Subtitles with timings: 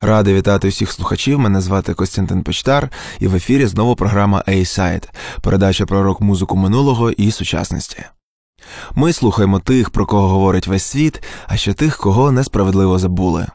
[0.00, 1.38] Радий вітати всіх слухачів.
[1.38, 5.08] Мене звати Костянтин Почтар, і в ефірі знову програма A-Side–
[5.42, 8.04] передача про рок-музику минулого і сучасності.
[8.94, 13.46] Ми слухаємо тих, про кого говорить весь світ, а ще тих, кого несправедливо забули.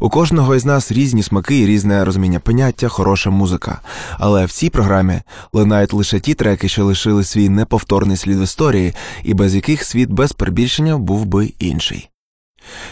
[0.00, 3.80] У кожного із нас різні смаки і різне розуміння поняття, хороша музика.
[4.18, 5.20] Але в цій програмі
[5.52, 10.10] лунають лише ті треки, що лишили свій неповторний слід в історії, і без яких світ
[10.10, 12.10] без перебільшення був би інший.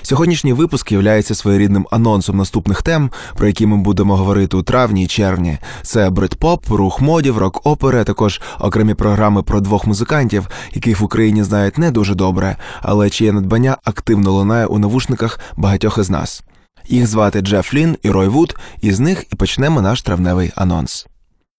[0.03, 5.07] Сьогоднішній випуск є своєрідним анонсом наступних тем, про які ми будемо говорити у травні і
[5.07, 5.59] червні.
[5.83, 11.79] Це брит-поп, рух модів, рок-опери, також окремі програми про двох музикантів, яких в Україні знають
[11.79, 16.43] не дуже добре, але чиє надбання активно лунає у навушниках багатьох із нас.
[16.89, 21.07] Їх звати Джеф Лін і Рой Вуд, і з них і почнемо наш травневий анонс.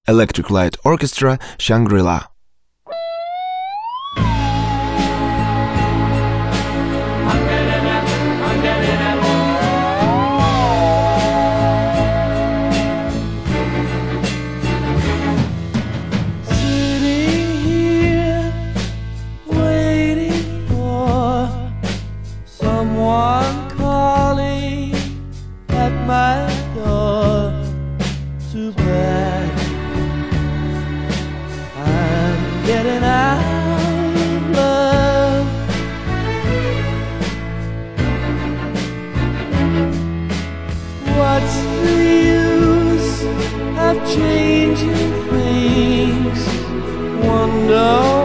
[0.07, 2.32] Electric Light Orchestra Shangri-La
[43.94, 44.96] of changing
[45.30, 46.48] things.
[47.26, 48.23] Wonder.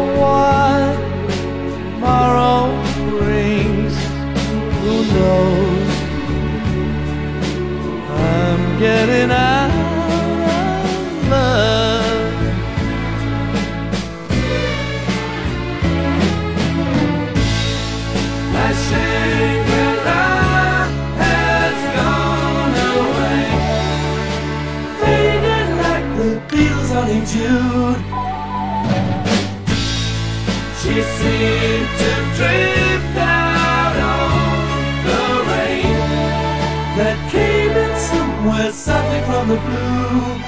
[36.99, 40.48] that came in somewhere suddenly from the blue.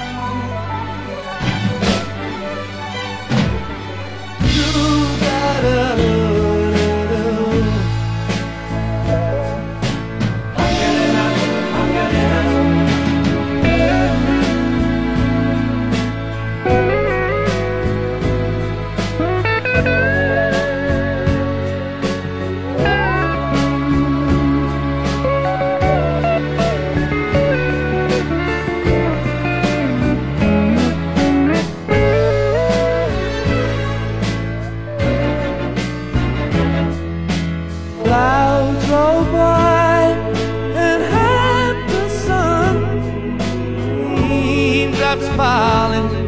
[45.11, 46.20] raindrops falling.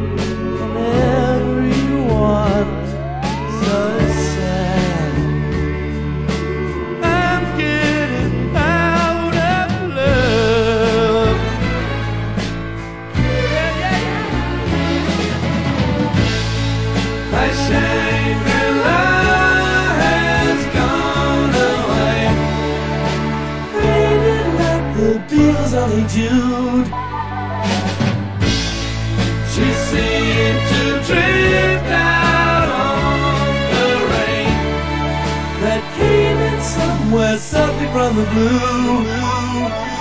[38.03, 39.92] from the blue.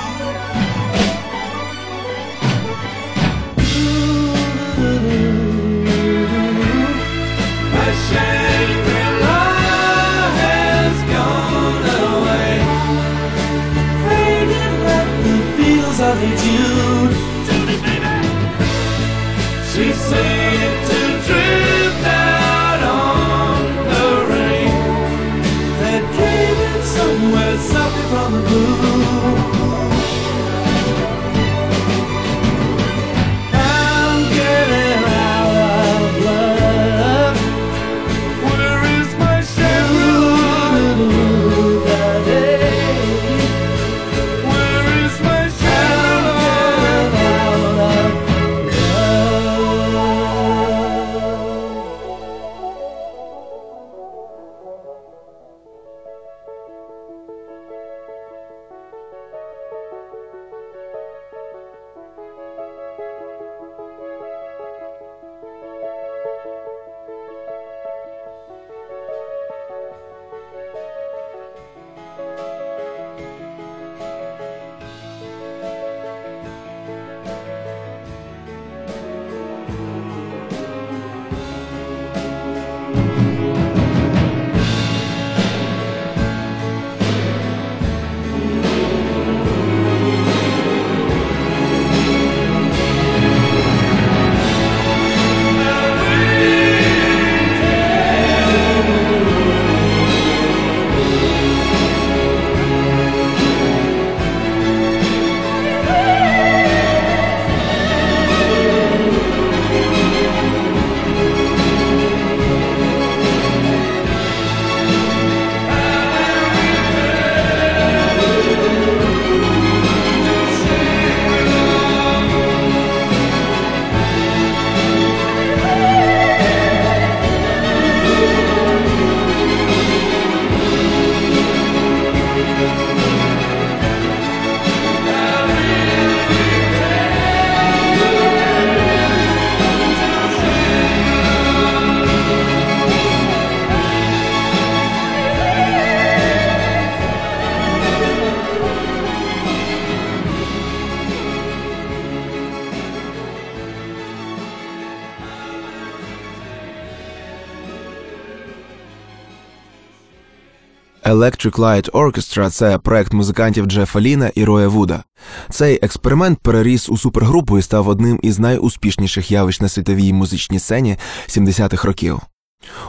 [161.22, 165.04] Electric Light Orchestra– це проект музикантів Джефа Ліна і Роя Вуда.
[165.50, 170.96] Цей експеримент переріс у супергрупу і став одним із найуспішніших явищ на світовій музичній сцені
[171.28, 172.20] 70-х років.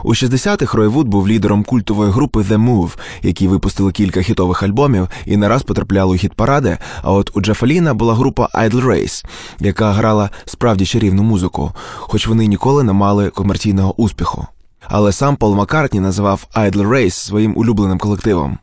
[0.04, 2.90] У 60-х Рой Вуд був лідером культової групи The Move,
[3.22, 6.78] які випустили кілька хітових альбомів і не раз потрапляли у хіт-паради.
[7.02, 9.24] А от у Джефа Ліна була група Idle Race,
[9.60, 14.46] яка грала справді чарівну музику, хоч вони ніколи не мали комерційного успіху.
[14.88, 18.58] Але сам Пол Маккартні називав Idle Race своїм улюбленим колективом.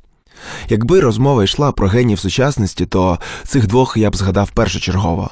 [0.69, 5.29] Якби розмова йшла про генів сучасності, то цих двох я б згадав першочергово.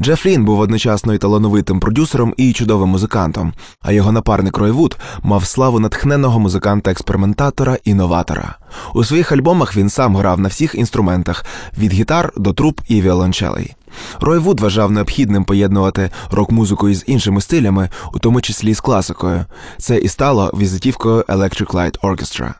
[0.00, 4.96] Джеф Лін був одночасно і талановитим продюсером і чудовим музикантом, а його напарник Рой Вуд
[5.22, 8.56] мав славу натхненого музиканта-експериментатора і новатора.
[8.94, 11.44] У своїх альбомах він сам грав на всіх інструментах
[11.78, 13.74] від гітар до труб і віолончелей.
[14.20, 19.44] Рой Вуд вважав необхідним поєднувати рок-музику із іншими стилями, у тому числі з класикою.
[19.78, 22.54] Це і стало візитівкою Electric Light Orchestra.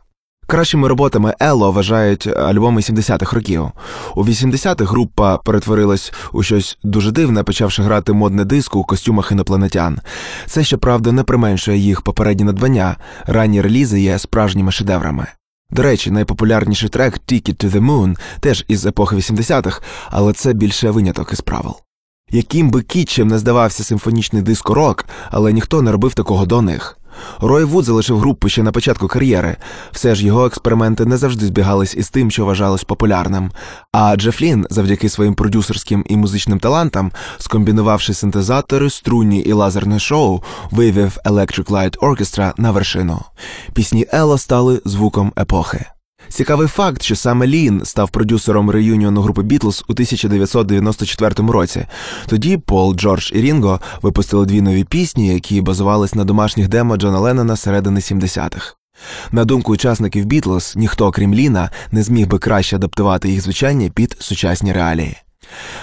[0.47, 3.71] Кращими роботами Ело вважають альбоми 70-х років.
[4.17, 9.99] У 80-х група перетворилась у щось дуже дивне, почавши грати модне диско у костюмах інопланетян.
[10.47, 12.97] Це, щоправда, не применшує їх попередні надбання.
[13.27, 15.27] Ранні релізи є справжніми шедеврами.
[15.73, 19.81] До речі, найпопулярніший трек Ticket to the Moon теж із епохи 80-х,
[20.11, 21.75] але це більше виняток із правил.
[22.31, 26.99] Яким би кітчем не здавався симфонічний диско рок, але ніхто не робив такого до них.
[27.41, 29.57] Рой Вуд залишив групу ще на початку кар'єри,
[29.93, 33.51] все ж його експерименти не завжди збігались із тим, що вважалось популярним.
[33.93, 40.43] А Джеф Лін, завдяки своїм продюсерським і музичним талантам, скомбінувавши синтезатори, струнні і лазерне шоу,
[40.71, 43.21] вивів Electric Light Orchestra на вершину.
[43.73, 45.87] Пісні ELO стали звуком епохи.
[46.29, 51.87] Цікавий факт, що саме Лін став продюсером реюніону групи Бітлз у 1994 році.
[52.27, 57.19] Тоді Пол, Джордж і Рінго випустили дві нові пісні, які базувались на домашніх демо Джона
[57.19, 58.75] Леннона середини 70-х.
[59.33, 64.17] На думку учасників Бітлз, ніхто, крім Ліна, не зміг би краще адаптувати їх звучання під
[64.21, 65.17] сучасні реалії.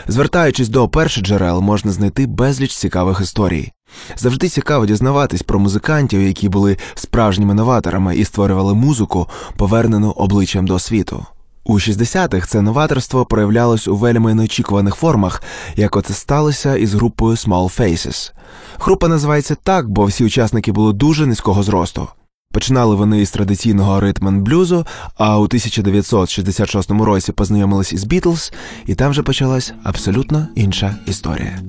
[0.08, 3.72] Звертаючись до перших джерел, можна знайти безліч цікавих історій.
[4.18, 9.28] Завжди цікаво дізнаватись про музикантів, які були справжніми новаторами і створювали музику,
[9.58, 11.26] повернену обличчям до світу.
[11.64, 15.44] У 60-х це новаторство проявлялось у вельми неочікуваних формах,
[15.76, 18.32] як оце сталося із групою Small Faces.
[18.80, 22.08] Група називається так, бо всі учасники були дуже низького зросту.
[22.54, 24.86] Починали вони із традиційного ритмен блюзу,
[25.18, 28.54] а у 1966 році познайомились із Бітлз,
[28.86, 31.60] і там вже почалась абсолютно інша історія.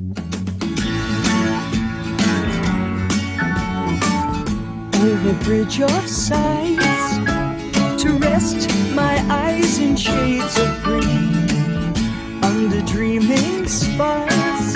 [5.01, 7.17] Over bridge of sighs
[8.03, 11.35] to rest my eyes in shades of green
[12.45, 14.75] under dreaming spires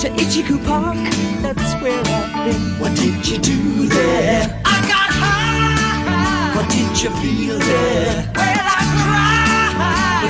[0.00, 0.96] to Ichiku Park.
[1.42, 2.78] That's where I've been.
[2.78, 4.62] What did you do there?
[4.64, 6.54] I got high.
[6.54, 8.30] What did you feel there?
[8.36, 9.74] Well, I cried.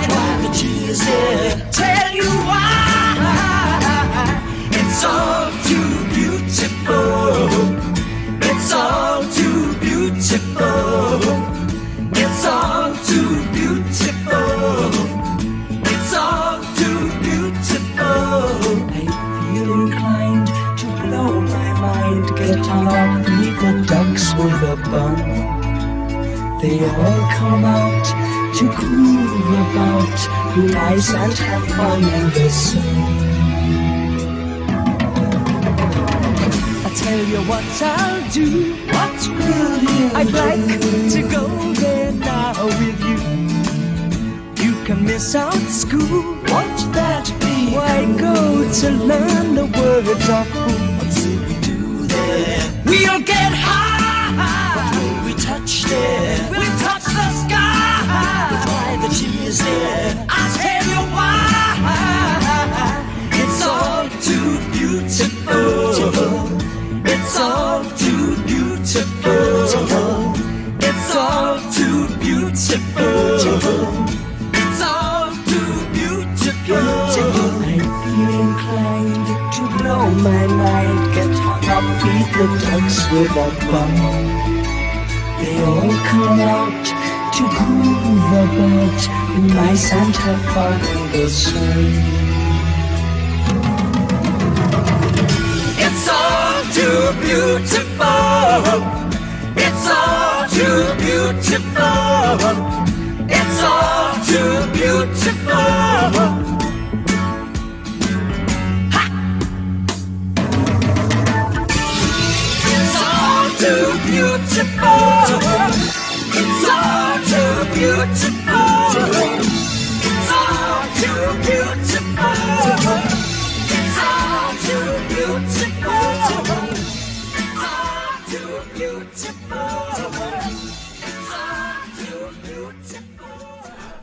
[0.00, 1.70] But why the tears there?
[1.72, 3.20] Tell you why.
[4.70, 7.81] It's all too beautiful.
[8.74, 11.20] It's all too beautiful.
[12.16, 14.88] It's all too beautiful.
[15.92, 18.06] It's all too beautiful.
[18.88, 19.04] I
[19.52, 20.46] feel inclined
[20.78, 25.16] to blow my mind, get up, meet the ducks with a bun.
[26.62, 28.06] They all come out
[28.56, 33.31] to groove about, be nice and have fun in the sun.
[37.02, 38.74] Tell you what I'll do.
[38.94, 40.66] What will you I'd like
[41.14, 41.44] to go
[41.82, 43.18] there now with you.
[44.64, 46.22] You can miss out school.
[46.50, 47.74] Won't that be?
[47.74, 48.36] Why go
[48.80, 50.66] to learn the words of who?
[50.98, 52.82] What will we do there?
[52.86, 53.91] We'll get high.
[83.12, 84.66] With a bound.
[85.38, 86.86] They all come out
[87.34, 89.00] to groove about
[89.54, 91.92] my Santa Claus the.
[95.76, 99.01] It's all too beautiful.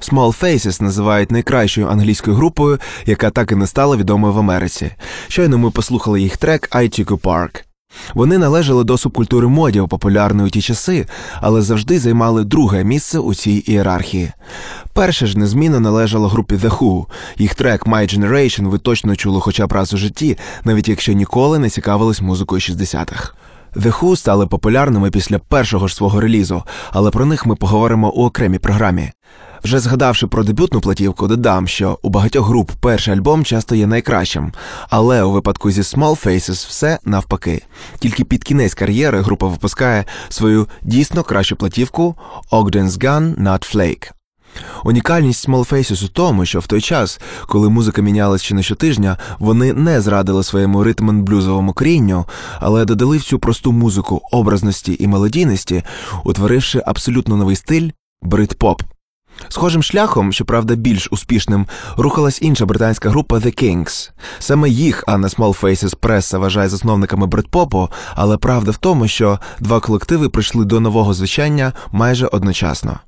[0.10, 4.92] Small Faces називають найкращою англійською групою, яка так і не стала відомою в Америці.
[5.28, 7.64] Щойно ми послухали їх трек «I Took a Park».
[8.14, 11.08] Вони належали до субкультури модів, популярної у ті часи,
[11.42, 14.32] але завжди займали друге місце у цій ієрархії.
[14.94, 17.06] Перше ж незмінно належало групі The Who.
[17.38, 21.60] Їх трек «My Generation» ви точно чули хоча б раз у житті, навіть якщо ніколи
[21.60, 23.34] не цікавились музикою 60-х.
[23.76, 28.26] The Who стали популярними після першого ж свого релізу, але про них ми поговоримо у
[28.26, 29.12] окремій програмі.
[29.64, 34.54] Вже згадавши про дебютну платівку, додам, що у багатьох груп перший альбом часто є найкращим,
[34.90, 37.64] але у випадку зі Small Faces все навпаки.
[38.00, 42.16] Тільки під кінець кар'єри група випускає свою дійсно кращу платівку
[42.52, 44.12] Ogden's Gun Not Flake.
[44.84, 49.18] Унікальність Small Faces у тому, що в той час, коли музика мінялась чи не щотижня,
[49.40, 52.26] вони не зрадили своєму ритм-блюзовому корінню,
[52.60, 55.84] але додали в цю просту музику образності і мелодійності,
[56.24, 57.90] утворивши абсолютно новий стиль
[58.22, 58.82] брит-поп.
[59.50, 61.68] Схожим шляхом, щоправда, більш успішним,
[61.98, 64.12] рухалась інша британська група The Kings.
[64.40, 69.40] Саме їх, а не Small Faces преса вважає засновниками брит-попу, але правда в тому, що
[69.60, 73.00] два колективи прийшли до нового звучання майже одночасно.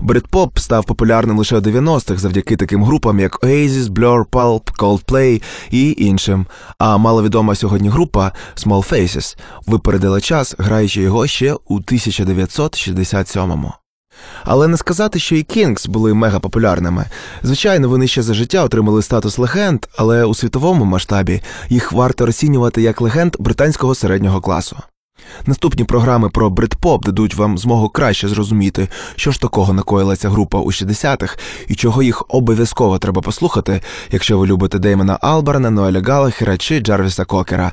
[0.00, 5.94] Брит-поп став популярним лише у 90-х завдяки таким групам, як Oasis, Blur, Pulp, Coldplay і
[5.98, 6.46] іншим.
[6.78, 13.72] А маловідома сьогодні група Small Faces випередила час, граючи його ще у 1967-му.
[14.44, 17.04] Але не сказати, що і Кінгс були мега популярними.
[17.42, 22.82] Звичайно, вони ще за життя отримали статус легенд, але у світовому масштабі їх варто розцінювати
[22.82, 24.76] як легенд британського середнього класу.
[25.46, 30.58] Наступні програми про брит-поп дадуть вам змогу краще зрозуміти, що ж такого накоїла ця група
[30.58, 31.38] у 60-х
[31.68, 37.24] і чого їх обов'язково треба послухати, якщо ви любите Деймона Алберна, Ноеля Галахера чи Джарвіса
[37.24, 37.72] Кокера.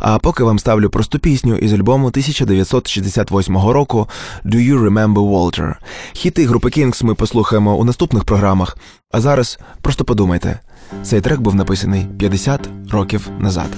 [0.00, 4.08] А поки вам ставлю просту пісню із альбому 1968 року
[4.44, 5.74] Do You Remember Walter.
[6.12, 8.76] Хіти групи Kings ми послухаємо у наступних програмах.
[9.12, 10.60] А зараз просто подумайте,
[11.02, 13.68] цей трек був написаний 50 років назад.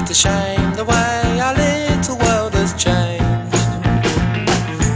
[0.00, 3.52] Isn't a shame the way our little world has changed?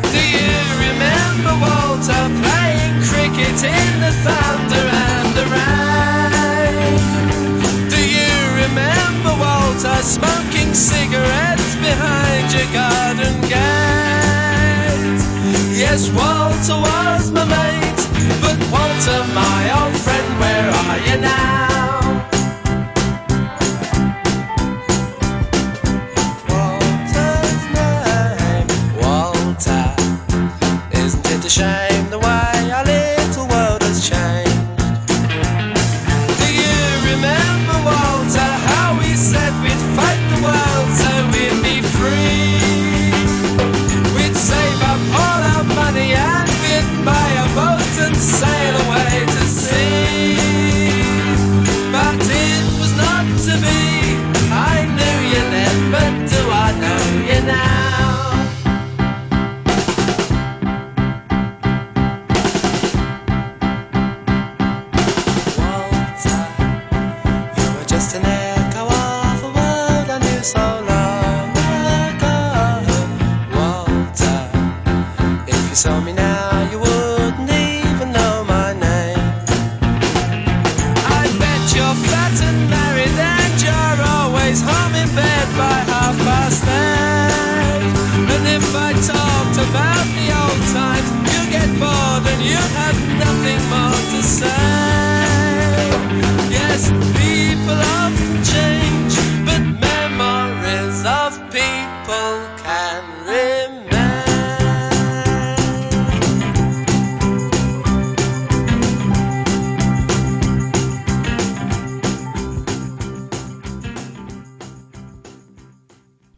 [0.08, 6.96] Do you remember Walter playing cricket in the thunder and the rain?
[7.92, 8.32] Do you
[8.64, 15.20] remember Walter smoking cigarettes behind your garden gate?
[15.76, 18.00] Yes, Walter was my mate,
[18.40, 21.93] but Walter, my old friend, where are you now?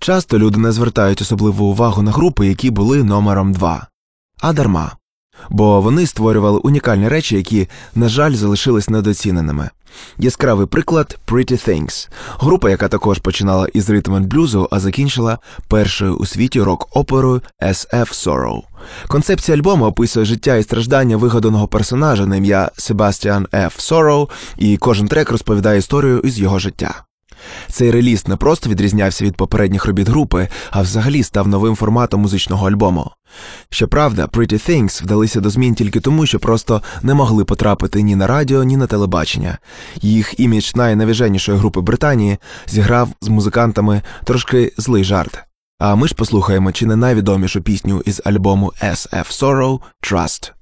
[0.06, 3.86] Часто люди не звертають особливу увагу на групи, які були номером 2.
[4.40, 4.96] А дарма.
[5.50, 9.70] бо вони створювали унікальні речі, які, на жаль, залишились недоціненими.
[10.18, 12.08] Яскравий приклад Pretty Things,
[12.38, 18.62] група, яка також починала із ритм блюзу, а закінчила першою у світі рок-оперою SF Sorrow.
[19.08, 23.78] Концепція альбому описує життя і страждання вигаданого персонажа на ім'я Себастіан Ф.
[23.78, 27.06] Sorrow, і кожен трек розповідає історію із його життя.
[27.69, 32.69] Цей реліз не просто відрізнявся від попередніх робіт групи, а взагалі став новим форматом музичного
[32.69, 33.11] альбому.
[33.71, 38.26] Щоправда, Pretty Things вдалися до змін тільки тому, що просто не могли потрапити ні на
[38.26, 39.59] радіо, ні на телебачення.
[40.02, 45.43] Їх імідж найнавіженішої групи Британії зіграв з музикантами трошки злий жарт.
[45.78, 50.52] А ми ж послухаємо чи не найвідомішу пісню із альбому SF Sorrow Trust.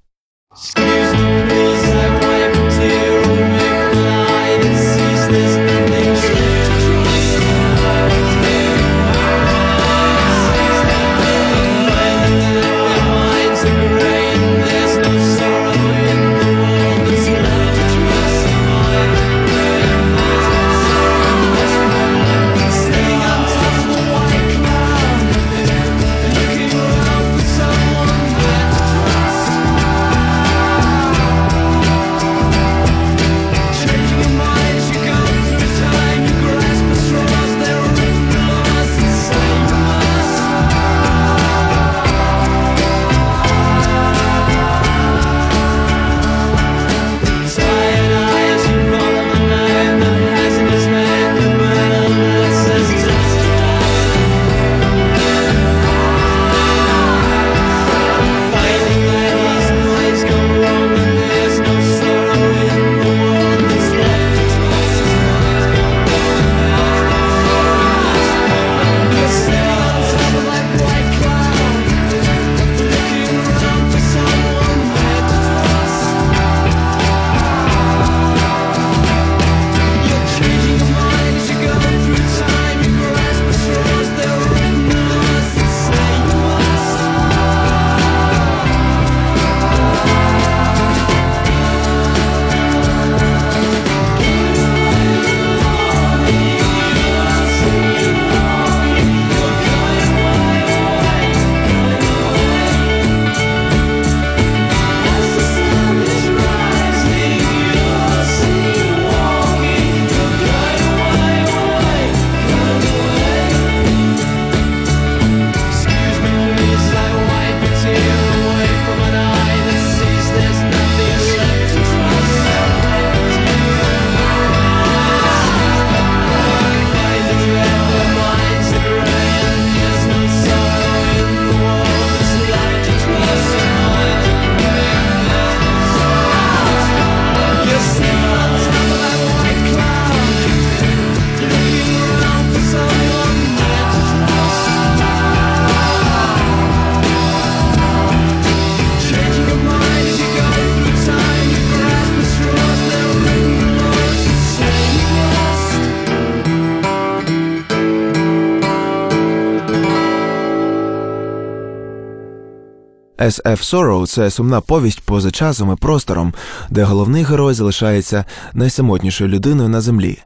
[163.25, 166.35] SF Sorrow– це сумна повість поза часом і простором,
[166.71, 170.19] де головний герой залишається найсамотнішою людиною на землі.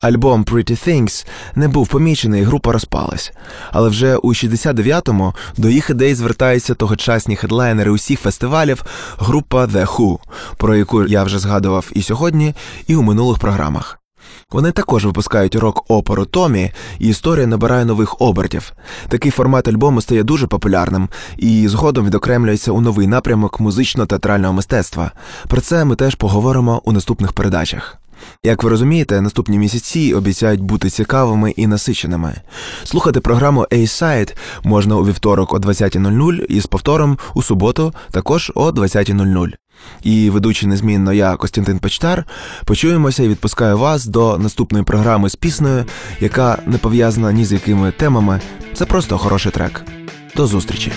[0.00, 3.32] Альбом Pretty Things не був помічений, і група розпалась.
[3.72, 8.84] Але вже у 69-му до їх ідей звертаються тогочасні хедлайнери усіх фестивалів
[9.18, 10.18] група The Who,
[10.56, 12.54] про яку я вже згадував і сьогодні,
[12.86, 13.98] і у минулих програмах.
[14.50, 18.72] Вони також випускають рок-оперу Томі, і історія набирає нових обертів.
[19.08, 25.12] Такий формат альбому стає дуже популярним і згодом відокремлюється у новий напрямок музично-театрального мистецтва.
[25.48, 27.98] Про це ми теж поговоримо у наступних передачах.
[28.42, 32.34] Як ви розумієте, наступні місяці обіцяють бути цікавими і насиченими.
[32.84, 38.70] Слухати програму A-Side можна у вівторок о 20.00 і з повтором у суботу також о
[38.70, 39.52] 20.00.
[40.02, 42.24] І ведучий незмінно я, Костянтин Печтар,
[42.64, 45.84] почуємося і відпускаю вас до наступної програми з піснею,
[46.20, 48.40] яка не пов'язана ні з якими темами.
[48.74, 49.82] Це просто хороший трек.
[50.36, 50.92] До зустрічі!